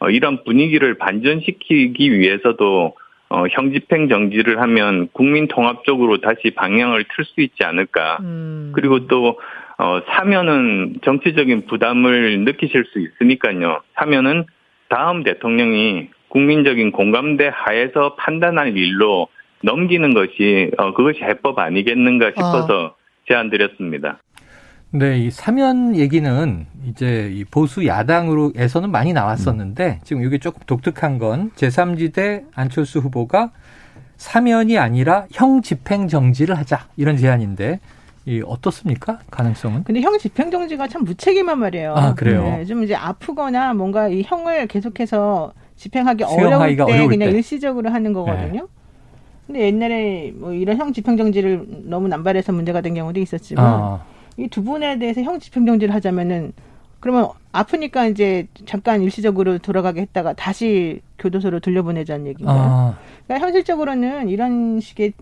[0.00, 2.94] 어, 이런 분위기를 반전시키기 위해서도
[3.30, 8.18] 어, 형집행 정지를 하면 국민 통합적으로 다시 방향을 틀 수 있지 않을까.
[8.20, 8.72] 음.
[8.74, 9.38] 그리고 또
[9.78, 13.80] 어, 사면은 정치적인 부담을 느끼실 수 있으니까요.
[13.94, 14.44] 사면은
[14.88, 19.28] 다음 대통령이 국민적인 공감대 하에서 판단할 일로
[19.62, 22.94] 넘기는 것이 어, 그것이 해법 아니겠는가 싶어서 어.
[23.28, 24.18] 제안드렸습니다.
[24.90, 30.00] 네, 이 사면 얘기는 이제 이 보수 야당으로에서는 많이 나왔었는데 음.
[30.02, 33.50] 지금 이게 조금 독특한 건 제3지대 안철수 후보가
[34.16, 37.80] 사면이 아니라 형 집행 정지를 하자 이런 제안인데
[38.24, 39.18] 이 어떻습니까?
[39.30, 39.84] 가능성은?
[39.84, 41.94] 근데 형 집행 정지가 참 무책임한 말이에요.
[41.94, 42.42] 아, 그래요.
[42.42, 47.36] 네, 좀 이제 아프거나 뭔가 이 형을 계속해서 집행하기 어려울 때 어려울 그냥 때.
[47.36, 48.62] 일시적으로 하는 거거든요.
[48.62, 48.66] 네.
[49.46, 54.02] 근데 옛날에 뭐 이런 형 집행 정지를 너무 남발해서 문제가 된 경우도 있었지만 아.
[54.38, 56.52] 이 두 분에 대해서 형 집행정지를 하자면은
[57.00, 62.58] 그러면 아프니까 이제 잠깐 일시적으로 돌아가게 했다가 다시 교도소로 돌려보내자는 얘기인가요?
[62.58, 62.98] 아.
[63.26, 65.12] 그러니까 현실적으로는 이런 식의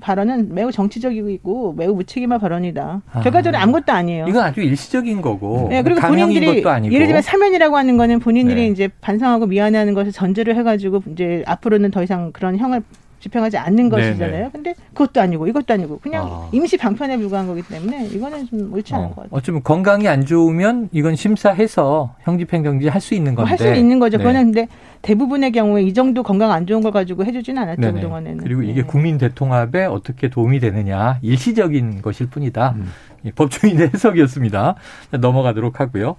[0.00, 3.02] 발언은 매우 정치적이고 매우 무책임한 발언이다.
[3.12, 3.20] 아.
[3.20, 4.26] 결과적으로 아무것도 아니에요.
[4.28, 5.68] 이건 아주 일시적인 거고.
[5.70, 8.66] 네, 그리고 본인들이 예를 들면 사면이라고 하는 거는 본인들이 네.
[8.68, 12.82] 이제 반성하고 미안해하는 것을 전제를 해가지고 이제 앞으로는 더 이상 그런 형을
[13.22, 14.30] 집행하지 않는 것이잖아요.
[14.30, 14.48] 네네.
[14.52, 16.48] 근데 그것도 아니고 이것도 아니고 그냥 아.
[16.52, 19.08] 임시 방편에 불과한 거기 때문에 이거는 좀 옳지 않은 어.
[19.10, 19.28] 것 같아요.
[19.30, 23.48] 어쩌면 건강이 안 좋으면 이건 심사해서 형집행정지 할 수 있는 건데.
[23.48, 24.16] 할 수 있는 거죠.
[24.18, 24.24] 네.
[24.24, 24.68] 그거는 근데
[25.02, 27.92] 대부분의 경우에 이 정도 건강 안 좋은 걸 가지고 해주지는 않았죠 네네.
[27.94, 28.38] 그동안에는.
[28.44, 28.82] 그리고 이게 네.
[28.82, 32.74] 국민 대통합에 어떻게 도움이 되느냐 일시적인 것일 뿐이다.
[32.76, 32.90] 음.
[33.36, 34.74] 법조인의 해석이었습니다.
[35.12, 36.16] 넘어가도록 하고요.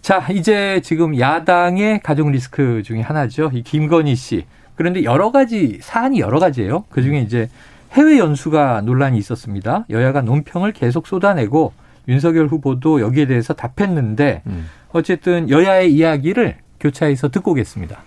[0.00, 3.50] 자, 이제 지금 야당의 가족 리스크 중에 하나죠.
[3.54, 4.44] 이 김건희 씨.
[4.76, 6.84] 그런데 여러 가지 사안이 여러 가지예요.
[6.90, 7.48] 그 중에 이제
[7.92, 9.86] 해외 연수가 논란이 있었습니다.
[9.88, 11.72] 여야가 논평을 계속 쏟아내고
[12.08, 14.68] 윤석열 후보도 여기에 대해서 답했는데 음.
[14.90, 18.02] 어쨌든 여야의 이야기를 교차해서 듣고 오겠습니다.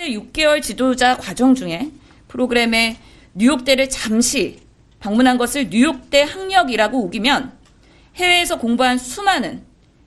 [0.00, 1.90] 6개월 지도자 과정 중에
[2.28, 2.98] 프로그램에
[3.34, 4.60] 뉴욕대를 잠시
[5.00, 7.52] 방문한 것을 뉴욕대 학력이라고 우기면
[8.16, 9.62] 해외에서 공부한 수많은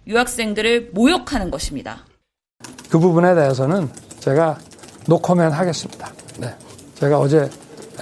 [0.08, 2.06] 유학생들을 모욕하는 것입니다.
[2.90, 3.90] 그 부분에 대해서는
[4.20, 4.58] 제가
[5.08, 6.14] 노코멘 하겠습니다.
[6.38, 6.54] 네.
[6.96, 7.50] 제가 어제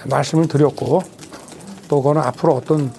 [0.06, 1.02] 말씀을 드렸고
[1.88, 2.92] 또 그거는 앞으로 어떤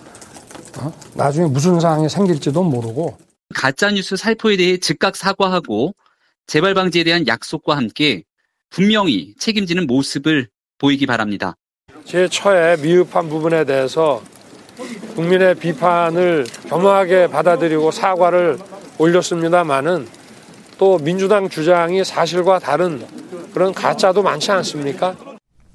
[0.78, 0.92] 어?
[1.14, 3.16] 나중에 무슨 상황이 생길지도 모르고
[3.54, 5.94] 가짜 뉴스 살포에 대해 즉각 사과하고
[6.46, 8.22] 재발 방지에 대한 약속과 함께
[8.70, 11.56] 분명히 책임지는 모습을 보이기 바랍니다.
[12.04, 14.22] 제 처에 미흡한 부분에 대해서
[15.14, 18.58] 국민의 비판을 겸허하게 받아들이고 사과를
[18.98, 20.06] 올렸습니다마는
[20.78, 23.04] 또 민주당 주장이 사실과 다른
[23.56, 25.16] 그런 가짜도 많지 않습니까?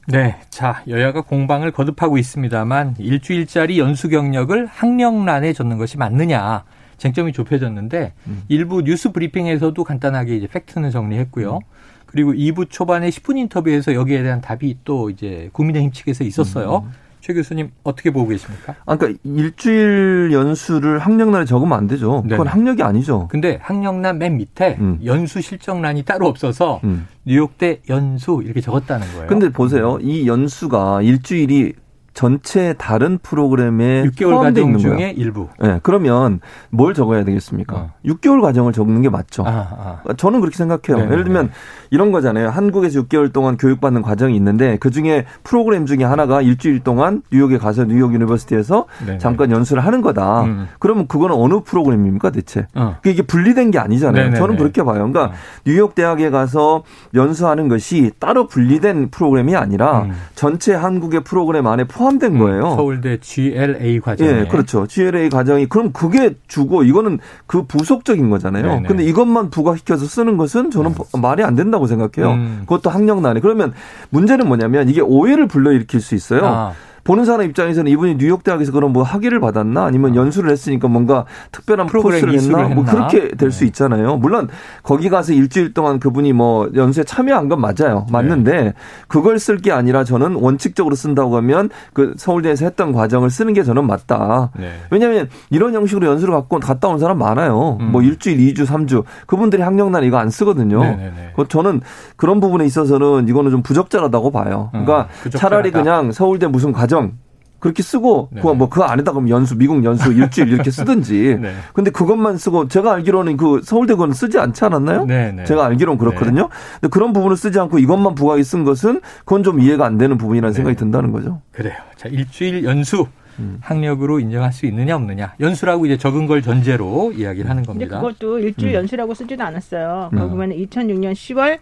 [0.07, 0.35] 네.
[0.51, 6.63] 자, 여야가 공방을 거듭하고 있습니다만 일주일짜리 연수 경력을 학력란에 줬는 것이 맞느냐.
[6.97, 8.43] 쟁점이 좁혀졌는데 음.
[8.49, 11.55] 일부 뉴스 브리핑에서도 간단하게 이제 팩트는 정리했고요.
[11.55, 11.59] 음.
[12.05, 16.83] 그리고 2부 초반에 10분 인터뷰에서 여기에 대한 답이 또 이제 국민의힘 측에서 있었어요.
[16.85, 16.91] 음.
[17.21, 18.75] 최 교수님 어떻게 보고 계십니까?
[18.85, 22.23] 아, 그러니까 일주일 연수를 학력란에 적으면 안 되죠.
[22.23, 22.49] 그건 네네.
[22.49, 23.27] 학력이 아니죠.
[23.29, 24.99] 근데 학력란 맨 밑에 음.
[25.05, 27.07] 연수 실적란이 따로 없어서 음.
[27.25, 29.27] 뉴욕대 연수 이렇게 적었다는 거예요.
[29.27, 29.99] 근데 보세요.
[30.01, 31.73] 이 연수가 일주일이
[32.13, 35.07] 전체 다른 프로그램에 6개월 과정 중에 거야.
[35.09, 35.47] 일부.
[35.59, 37.75] 네, 그러면 뭘 적어야 되겠습니까?
[37.75, 37.91] 어.
[38.05, 39.43] 6개월 과정을 적는 게 맞죠.
[39.45, 40.13] 아, 아.
[40.17, 40.97] 저는 그렇게 생각해요.
[40.97, 41.11] 네네네.
[41.11, 41.51] 예를 들면
[41.89, 42.49] 이런 거잖아요.
[42.49, 47.85] 한국에서 6개월 동안 교육받는 과정이 있는데 그 중에 프로그램 중에 하나가 일주일 동안 뉴욕에 가서
[47.85, 49.17] 뉴욕 University에서 네네.
[49.19, 50.43] 잠깐 연수를 하는 거다.
[50.43, 50.67] 음.
[50.79, 52.67] 그러면 그거는 어느 프로그램입니까 대체?
[52.75, 52.97] 어.
[53.05, 54.23] 이게 분리된 게 아니잖아요.
[54.23, 54.37] 네네네.
[54.37, 54.95] 저는 그렇게 봐요.
[54.95, 55.31] 그러니까 어.
[55.65, 60.11] 뉴욕 대학에 가서 연수하는 것이 따로 분리된 프로그램이 아니라 음.
[60.35, 62.39] 전체 한국의 프로그램 안에 포함 된 음.
[62.39, 62.75] 거예요.
[62.75, 64.27] 서울대 GLA 과정.
[64.27, 64.87] 예, 그렇죠.
[64.87, 68.65] GLA 과정이 그럼 그게 주고 이거는 그 부속적인 거잖아요.
[68.65, 68.87] 네네.
[68.87, 71.19] 근데 이것만 부과시켜서 쓰는 것은 저는 네.
[71.21, 72.33] 말이 안 된다고 생각해요.
[72.33, 72.59] 음.
[72.61, 73.39] 그것도 학력난에.
[73.39, 73.73] 그러면
[74.09, 76.45] 문제는 뭐냐면 이게 오해를 불러일으킬 수 있어요.
[76.45, 76.73] 아.
[77.03, 80.15] 보는 사람 입장에서는 이분이 뉴욕 대학에서 그럼 뭐 학위를 받았나 아니면 아.
[80.15, 83.67] 연수를 했으니까 뭔가 특별한 코스를 했나 뭐 그렇게 될수 네.
[83.67, 84.17] 있잖아요.
[84.17, 84.47] 물론
[84.83, 88.05] 거기 가서 일주일 동안 그분이 뭐 연수에 참여한 건 맞아요.
[88.11, 88.73] 맞는데 네.
[89.07, 93.85] 그걸 쓸 게 아니라 저는 원칙적으로 쓴다고 하면 그 서울대에서 했던 과정을 쓰는 게 저는
[93.85, 94.51] 맞다.
[94.57, 94.71] 네.
[94.89, 97.77] 왜냐하면 이런 형식으로 연수를 갖고 갔다 온 사람 많아요.
[97.79, 97.91] 음.
[97.91, 100.81] 뭐 일주일, 이주, 삼주 그분들이 학력난 이거 안 쓰거든요.
[100.81, 101.33] 네네네.
[101.47, 101.81] 저는
[102.15, 104.69] 그런 부분에 있어서는 이거는 좀 부적절하다고 봐요.
[104.71, 107.13] 그러니까 음, 차라리 그냥 서울대 무슨 과정 과정
[107.59, 108.41] 그렇게 쓰고 네.
[108.41, 111.37] 그거 뭐 그 안에다 그럼 연수 미국 연수 일주일 이렇게 쓰든지.
[111.41, 111.53] 네.
[111.73, 115.05] 근데 그것만 쓰고 제가 알기로는 그 서울대 거는 쓰지 않지 않았나요?
[115.05, 115.43] 네, 네.
[115.45, 116.41] 제가 알기로는 그렇거든요.
[116.43, 116.47] 네.
[116.81, 120.51] 근데 그런 부분을 쓰지 않고 이것만 부각이 쓴 것은 그건 좀 이해가 안 되는 부분이라는
[120.51, 120.55] 네.
[120.55, 121.41] 생각이 든다는 거죠.
[121.51, 121.75] 그래요.
[121.97, 123.07] 자, 일주일 연수
[123.39, 123.59] 음.
[123.61, 127.99] 학력으로 인정할 수 있느냐 없느냐 연수라고 이제 적은 걸 전제로 이야기를 하는 겁니다.
[127.99, 128.75] 근데 그것도 일주일 음.
[128.79, 130.09] 연수라고 쓰지도 않았어요.
[130.13, 130.29] 음.
[130.29, 131.59] 보면 2006년 10월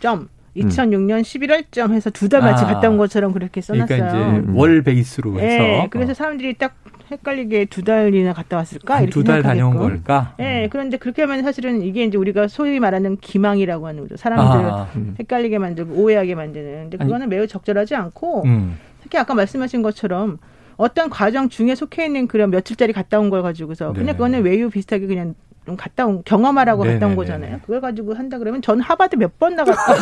[0.00, 2.68] 점 2006년 11월쯤 해서 두달 마치 아.
[2.68, 3.86] 갔다 온 것처럼 그렇게 써놨어요.
[3.86, 4.56] 그러니까 이제 음.
[4.56, 5.62] 월 베이스로 해서.
[5.62, 6.74] 네, 그래서 사람들이 딱
[7.10, 10.34] 헷갈리게 두 달이나 갔다 왔을까 이렇게 두달 다녀온 걸까?
[10.38, 10.68] 네, 음.
[10.70, 14.16] 그런데 그렇게 하면 사실은 이게 이제 우리가 소위 말하는 기망이라고 하는 거죠.
[14.16, 15.14] 사람들을 아, 음.
[15.18, 16.82] 헷갈리게 만들고 오해하게 만드는.
[16.90, 18.76] 근데 그거는 아니, 매우 적절하지 않고 음.
[19.02, 20.38] 특히 아까 말씀하신 것처럼
[20.76, 24.12] 어떤 과정 중에 속해 있는 그런 며칠짜리 갔다 온 걸 가지고서 그냥 네.
[24.12, 27.00] 그거는 외유 비슷하게 그냥 좀 갔다 온 경험하라고 네네네.
[27.00, 27.58] 갔다 온 거잖아요.
[27.62, 29.94] 그걸 가지고 한다 그러면 전 하버드 몇 번 나갔다.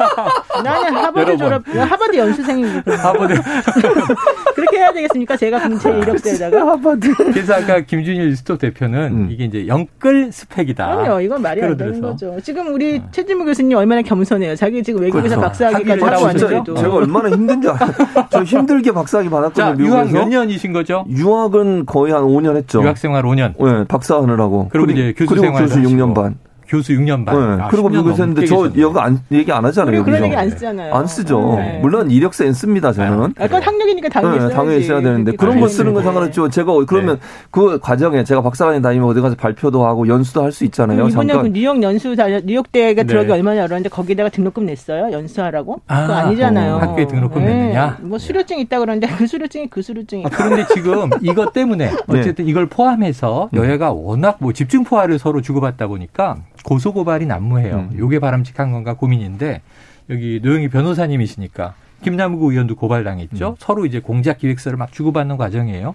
[0.64, 3.34] 나는 하버드 졸업, 하버드 연수생이고 하버드
[4.54, 5.36] 그렇게 해야 되겠습니까?
[5.36, 7.14] 제가 공채 이력서에다가 하버드.
[7.16, 9.28] 그래서 아까 김준일 스톱 대표는 음.
[9.30, 10.84] 이게 이제 영끌 스펙이다.
[10.86, 12.36] 아니요, 이건 말이 안 되는 거죠.
[12.42, 13.08] 지금 우리 음.
[13.10, 14.56] 최진무 교수님 얼마나 겸손해요.
[14.56, 15.40] 자기 지금 외국에서 그렇죠.
[15.40, 16.74] 박사학위까지 하고 왔는데도.
[16.74, 17.90] 제가 얼마나 힘든지 알아요.
[18.30, 19.84] 저 힘들게 박사학위 받았거든요.
[19.86, 21.04] 유학 몇 년이신 거죠?
[21.08, 22.82] 유학은 거의 한 5년 했죠.
[22.82, 23.54] 유학 생활 5년.
[23.58, 24.68] 네, 박사 하느라고.
[24.70, 26.38] 그리고 이제 교수 생활 교수 6년 반.
[26.72, 27.58] 교수 6년 반.
[27.58, 27.62] 네.
[27.64, 30.02] 아, 그리고 미국에서 했는데 저 여기 안, 얘기 안 하잖아요.
[30.04, 30.94] 그런 얘기 안 쓰잖아요.
[30.94, 31.56] 안 쓰죠.
[31.58, 31.80] 네.
[31.82, 33.34] 물론 이력서엔 씁니다, 저는.
[33.38, 36.48] 아, 그건 학력이니까 당연히 네, 당연히 써야 되는데 그런 거 쓰는 건 상관없죠.
[36.48, 37.22] 제가 그러면 네.
[37.50, 41.08] 그 과정에 제가 박사관에 다니면 어디 가서 발표도 하고 연수도 할 수 있잖아요.
[41.08, 43.32] 이번에 그 뉴욕 연수 뉴욕대가 들어가기 네.
[43.34, 45.10] 얼마나 어려운데 거기다가 등록금 냈어요?
[45.12, 45.80] 연수하라고?
[45.88, 46.74] 아, 그거 아니잖아요.
[46.74, 47.54] 어, 학교에 등록금 네.
[47.54, 47.98] 냈느냐?
[48.02, 50.24] 뭐 수료증 있다 그러는데 그 수료증이 그 수료증이.
[50.26, 55.86] 아, 그런데 지금 이것 때문에 어쨌든 이걸 포함해서 여야가 워낙 뭐 집중 포화를 서로 주고받다
[55.86, 57.88] 보니까 고소 고발이 난무해요.
[57.90, 57.98] 음.
[57.98, 59.62] 요게 바람직한 건가 고민인데
[60.10, 63.50] 여기 노영희 변호사님이시니까 김남국 의원도 고발당했죠.
[63.50, 63.54] 음.
[63.58, 65.94] 서로 이제 공작 기획서를 막 주고받는 과정이에요.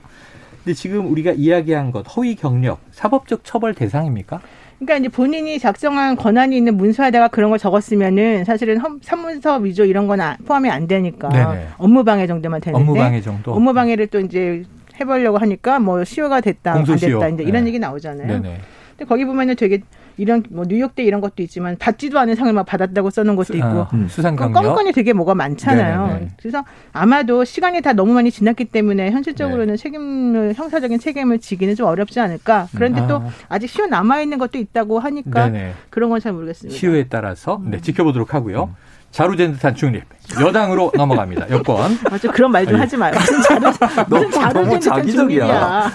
[0.64, 4.42] 근데 지금 우리가 이야기한 것 허위 경력 사법적 처벌 대상입니까?
[4.80, 10.20] 그러니까 이제 본인이 작성한 권한이 있는 문서에다가 그런 걸 적었으면은 사실은 산문서 위조 이런 건
[10.46, 11.68] 포함이 안 되니까 네네.
[11.78, 14.64] 업무 방해 정도만 되는데 업무 방해 정도 업무 방해를 또 이제
[15.00, 17.70] 해보려고 하니까 뭐 시효가 됐다 안 됐다 이제 이런 네.
[17.70, 18.28] 얘기 나오잖아요.
[18.28, 18.60] 네네.
[18.90, 19.82] 근데 거기 보면은 되게
[20.18, 23.90] 이런 뭐 뉴욕대 이런 것도 있지만 받지도 않은 상을 막 받았다고 써놓은 것도 있고 아,
[23.94, 24.08] 음.
[24.10, 26.08] 수상 경력 건건이 되게 뭐가 많잖아요.
[26.08, 26.32] 네네네.
[26.38, 29.78] 그래서 아마도 시간이 다 너무 많이 지났기 때문에 현실적으로는 네.
[29.78, 32.68] 책임을 형사적인 책임을 지기는 좀 어렵지 않을까.
[32.76, 33.08] 그런데 음.
[33.08, 33.30] 또 아.
[33.50, 35.74] 아직 시효 남아 있는 것도 있다고 하니까 네네.
[35.90, 36.76] 그런 건 잘 모르겠습니다.
[36.76, 38.74] 시효에 따라서 네, 지켜보도록 하고요.
[39.08, 39.12] 음.
[39.12, 40.04] 자루젠 듯한 중립.
[40.40, 41.50] 여당으로 넘어갑니다.
[41.50, 41.98] 여권.
[42.12, 43.14] 맞아, 그런 말 좀 하지 마요.
[43.18, 43.72] 무슨 자루,
[44.66, 45.46] 무슨 자기적이야.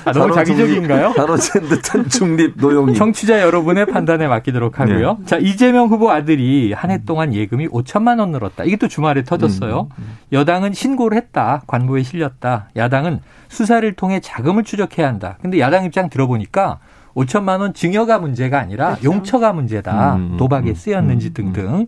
[0.05, 1.13] 아, 너무 자기적인가요?
[1.15, 2.95] 자루젠 듯한 중립 노용이.
[2.95, 5.19] 청취자 여러분의 판단에 맡기도록 하고요.
[5.21, 5.27] 네.
[5.27, 8.65] 자, 이재명 후보 아들이 한 해 동안 예금이 5천만 원 늘었다.
[8.65, 9.81] 이게 또 주말에 터졌어요.
[9.83, 10.17] 음, 음, 음.
[10.33, 11.63] 여당은 신고를 했다.
[11.67, 12.69] 관보에 실렸다.
[12.77, 15.37] 야당은 수사를 통해 자금을 추적해야 한다.
[15.43, 16.79] 근데 야당 입장 들어보니까
[17.15, 19.05] 5천만 원 증여가 문제가 아니라 그렇죠.
[19.05, 20.15] 용처가 문제다.
[20.17, 21.87] 음, 도박에 쓰였는지 등등.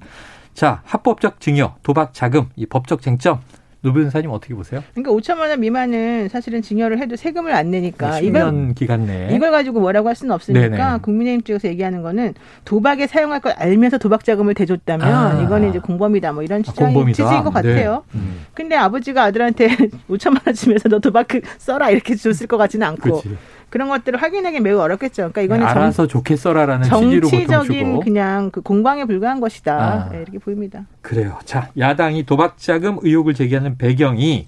[0.54, 3.40] 자, 합법적 증여, 도박 자금, 이 법적 쟁점
[3.84, 4.82] 노 변호사님 어떻게 보세요?
[4.94, 9.50] 그러니까 5천만 원 미만은 사실은 증여를 해도 세금을 안 내니까 10년 이걸, 기간 내에 이걸
[9.50, 10.98] 가지고 뭐라고 할 수는 없으니까 네네.
[11.02, 12.32] 국민의힘 쪽에서 얘기하는 거는
[12.64, 15.42] 도박에 사용할 걸 알면서 도박 자금을 대줬다면 아.
[15.42, 18.04] 이거는 이제 공범이다 뭐 이런 주장이 아, 요지인 것 같아요.
[18.12, 18.18] 네.
[18.18, 18.46] 음.
[18.54, 19.68] 근데 아버지가 아들한테
[20.08, 23.36] 5천만 원 주면서 너 도박 써라 이렇게 줬을 것 같지는 않고 그치.
[23.74, 25.32] 그런 것들을 확인하기 매우 어렵겠죠.
[25.32, 30.08] 그러니까 이거는 네, 알아서 정, 좋게 써라라는 정치적인 그냥 그 공방에 불과한 것이다 아.
[30.10, 30.86] 네, 이렇게 보입니다.
[31.02, 31.40] 그래요.
[31.44, 34.46] 자 야당이 도박 자금 의혹을 제기하는 배경이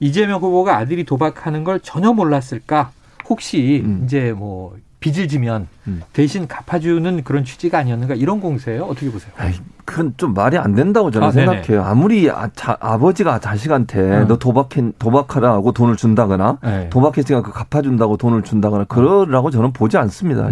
[0.00, 2.90] 이재명 후보가 아들이 도박하는 걸 전혀 몰랐을까?
[3.28, 4.02] 혹시 음.
[4.02, 6.02] 이제 뭐 빚을 지면 음.
[6.12, 8.84] 대신 갚아주는 그런 취지가 아니었는가 이런 공세예요.
[8.84, 9.30] 어떻게 보세요?
[9.36, 9.52] 아이,
[9.84, 11.84] 그건 좀 말이 안 된다고 저는 아, 생각해요.
[11.84, 14.26] 아무리 아, 자, 아버지가 자식한테 음.
[14.26, 16.88] 너 도박해 도박하라고 돈을 준다거나 네.
[16.90, 20.48] 도박했으니까 그 갚아준다고 돈을 준다거나 그러라고 저는 보지 않습니다.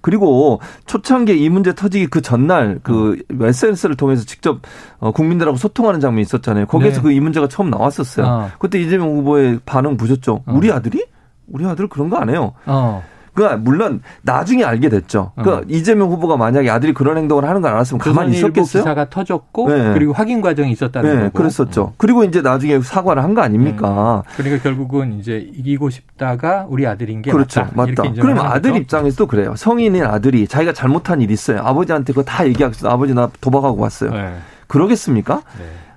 [0.00, 3.42] 그리고 초창기에 이 문제 터지기 그 전날 그 음.
[3.42, 4.60] SNS를 통해서 직접
[4.98, 6.66] 어, 국민들하고 소통하는 장면이 있었잖아요.
[6.66, 7.02] 거기에서 네.
[7.04, 8.26] 그이 문제가 처음 나왔었어요.
[8.26, 8.50] 어.
[8.58, 10.42] 그때 이재명 후보의 반응 보셨죠?
[10.46, 10.52] 어.
[10.54, 11.04] 우리 아들이?
[11.48, 12.52] 우리 아들 그런 거 안 해요.
[12.66, 13.02] 어.
[13.34, 15.32] 그러니까 물론 나중에 알게 됐죠.
[15.36, 15.64] 그러니까 어.
[15.68, 18.82] 이재명 후보가 만약에 아들이 그런 행동을 하는 걸 알았으면 가만히 있었겠어요.
[18.82, 19.94] 기사가 터졌고 네.
[19.94, 21.38] 그리고 확인 과정이 있었다는 네, 거고.
[21.38, 21.84] 그랬었죠.
[21.86, 21.94] 음.
[21.96, 24.22] 그리고 이제 나중에 사과를 한 거 아닙니까?
[24.26, 24.32] 음.
[24.36, 27.60] 그러니까 결국은 이제 이기고 싶다가 우리 아들인 게 그렇죠.
[27.74, 28.02] 맞다.
[28.02, 28.12] 맞다.
[28.20, 29.54] 그럼 아들 입장에서도 그래요.
[29.56, 31.60] 성인인 아들이 자기가 잘못한 일 있어요.
[31.64, 32.90] 아버지한테 그거 다 얘기하겠어.
[32.90, 34.10] 아버지 나 도박하고 왔어요.
[34.10, 34.34] 네.
[34.66, 35.42] 그러겠습니까?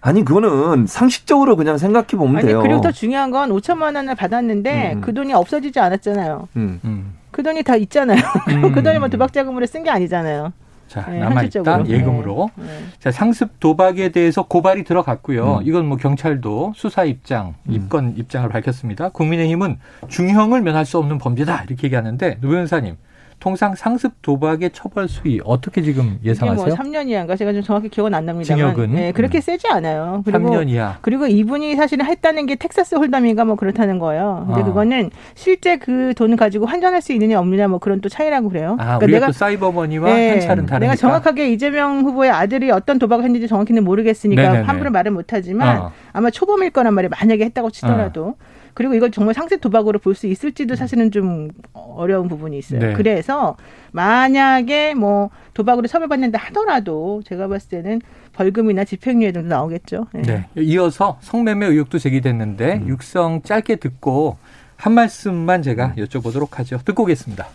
[0.06, 0.10] 네.
[0.10, 2.62] 아니 그거는 상식적으로 그냥 생각해 보면 아니, 돼요.
[2.62, 5.02] 그리고 더 중요한 건 5천만 원을 받았는데 음.
[5.02, 6.48] 그 돈이 없어지지 않았잖아요.
[6.58, 6.80] 음.
[6.86, 7.14] 음.
[7.32, 8.20] 그 돈이 다 있잖아요.
[8.50, 8.72] 음.
[8.72, 10.54] 그 돈이 뭐 도박 자금으로 쓴 게 아니잖아요.
[10.88, 12.52] 자, 네, 남아있다 예금으로.
[12.56, 12.64] 네.
[12.66, 12.70] 네.
[13.00, 15.58] 자, 상습 도박에 대해서 고발이 들어갔고요.
[15.58, 15.62] 음.
[15.66, 17.74] 이건 뭐 경찰도 수사 입장, 음.
[17.74, 19.10] 입건 입장을 밝혔습니다.
[19.10, 22.98] 국민의힘은 중형을 면할 수 없는 범죄다 이렇게 얘기하는데 노 변호사님
[23.46, 26.66] 통상 상습 도박의 처벌 수위 어떻게 지금 예상하세요?
[26.66, 29.42] 뭐 3년 이하인가 제가 좀 정확히 기억은 안 납니다만 징역은 네, 그렇게 음.
[29.42, 30.24] 세지 않아요.
[30.26, 30.98] 그리고 3년 이하.
[31.02, 34.46] 그리고 이분이 사실은 했다는 게 Texas Hold'em인가 뭐 그렇다는 거예요.
[34.48, 34.66] 근데 아.
[34.66, 38.78] 그거는 실제 그 돈을 가지고 환전할 수 있느냐 없느냐 뭐 그런 또 차이라고 그래요.
[38.80, 40.80] 아, 그러니까 내가 사이버머니와 네, 한차는 다르니까.
[40.80, 44.64] 내가 정확하게 이재명 후보의 아들이 어떤 도박을 했는지 정확히는 모르겠으니까 네네네.
[44.64, 45.92] 함부로 말은 못하지만 어.
[46.14, 47.12] 아마 초범일 거란 말이에요.
[47.12, 48.30] 만약에 했다고 치더라도.
[48.30, 48.55] 어.
[48.76, 52.80] 그리고 이걸 정말 상습 도박으로 볼 수 있을지도 사실은 좀 어려운 부분이 있어요.
[52.80, 52.94] 네.
[52.94, 53.58] 그래서
[53.92, 58.02] 만약에 뭐 도박으로 처벌받는다 하더라도 제가 봤을 때는
[58.34, 60.08] 벌금이나 집행유예 등도 나오겠죠.
[60.14, 60.22] 네.
[60.22, 60.46] 네.
[60.62, 62.88] 이어서 성매매 의혹도 제기됐는데 음.
[62.90, 64.38] 육성 짧게 듣고
[64.76, 66.80] 한 말씀만 제가 여쭤보도록 하죠.
[66.86, 67.48] 듣고 오겠습니다.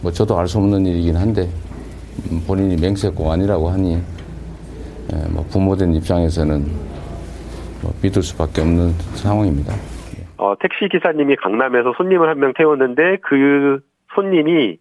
[0.00, 1.48] 뭐 저도 알 수 없는 일이긴 한데
[2.46, 4.02] 본인이 맹세코 아니라고 하니
[5.12, 6.99] 예, 뭐 부모된 입장에서는 뭐
[8.02, 9.72] 믿을 수밖에 없는 상황입니다.
[10.38, 13.80] 어, 택시 기사님이 강남에서 손님을 한 명 태웠는데 그
[14.14, 14.78] 손님이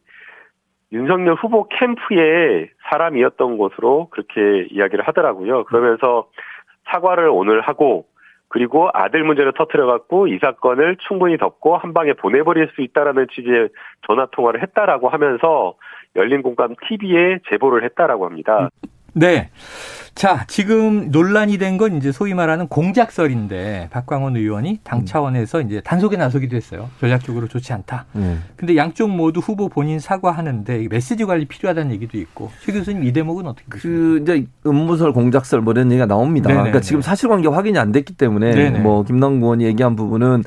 [0.91, 5.65] 윤석열 후보 캠프의 사람이었던 것으로 그렇게 이야기를 하더라고요.
[5.65, 6.29] 그러면서
[6.91, 8.05] 사과를 오늘 하고
[8.47, 13.69] 그리고 아들 문제를 터트려 갖고 이 사건을 충분히 덮고 한 방에 보내버릴 수 있다라는 취지의
[14.07, 15.75] 전화 통화를 했다라고 하면서
[16.15, 18.69] 열린 공감 TV에 제보를 했다라고 합니다.
[19.13, 19.49] 네.
[20.15, 25.05] 자, 지금 논란이 된 건 이제 소위 말하는 공작설인데 박광원 의원이 당 음.
[25.05, 26.89] 차원에서 이제 단속에 나서기도 했어요.
[26.99, 28.05] 전략적으로 좋지 않다.
[28.13, 28.37] 네.
[28.57, 33.47] 근데 양쪽 모두 후보 본인 사과하는데 메시지 관리 필요하다는 얘기도 있고 최 교수님 이 대목은
[33.47, 33.79] 어떻게 보십니까?
[33.81, 36.49] 그 이제 음모설 공작설 뭐 이런 얘기가 나옵니다.
[36.49, 36.63] 네네네.
[36.63, 38.79] 그러니까 지금 사실관계 확인이 안 됐기 때문에 네네.
[38.79, 40.43] 뭐 김남국 의원이 얘기한 부분은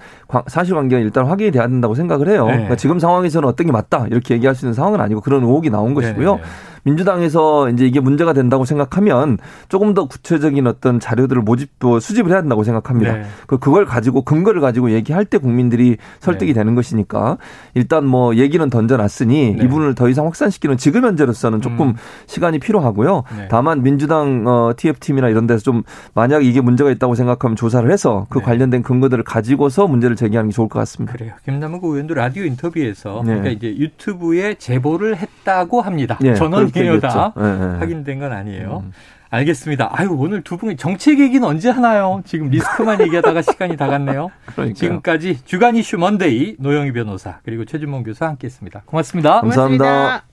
[0.49, 2.45] 사실관계가 일단 확인이 돼야 된다고 생각을 해요.
[2.47, 2.53] 네.
[2.53, 5.95] 그러니까 지금 상황에서는 어떤 게 맞다 이렇게 얘기할 수 있는 상황은 아니고 그런 의혹이 나온
[5.95, 6.37] 것이고요.
[6.37, 6.49] 네네.
[6.85, 12.65] 민주당에서 이제 이게 문제가 된다고 생각하면 조금 더 구체적인 어떤 자료들을 모집, 수집을 해야 된다고
[12.65, 13.13] 생각합니다.
[13.13, 13.25] 네.
[13.47, 16.61] 그 그걸 가지고 근거를 가지고 얘기할 때 국민들이 설득이 네.
[16.61, 17.39] 되는 것이니까
[17.75, 19.65] 일단 뭐 얘기는 던져놨으니 네.
[19.65, 21.95] 이분을 더 이상 확산시키는 지금 현재로서는 조금 음.
[22.27, 23.25] 시간이 필요하고요.
[23.37, 23.49] 네.
[23.49, 25.83] 다만 민주당 어, TF팀이나 이런 데서 좀
[26.15, 28.45] 만약 이게 문제가 있다고 생각하면 조사를 해서 그 네.
[28.45, 31.13] 관련된 근거들을 가지고서 문제를 제기하는 게 좋을 것 같습니다.
[31.15, 31.33] 그래요.
[31.45, 33.39] 김남국 의원도 라디오 인터뷰에서 네.
[33.39, 36.19] 그러니까 이제 유튜브에 제보를 했다고 합니다.
[36.37, 37.79] 전원 기회다 네, 네.
[37.79, 38.83] 확인된 건 아니에요.
[38.87, 38.93] 음.
[39.31, 39.89] 알겠습니다.
[39.93, 42.23] 아유 오늘 두 분이 정책 얘기는 언제 하나요?
[42.27, 44.31] 지금 리스크만 얘기하다가 시간이 다 갔네요.
[44.47, 44.75] 그러니까요.
[44.75, 48.83] 지금까지 주간 이슈 먼데이 노영희 변호사 그리고 최준봉 교수 함께했습니다.
[48.85, 49.41] 고맙습니다.
[49.41, 49.85] 감사합니다.
[49.85, 50.25] 고맙습니다.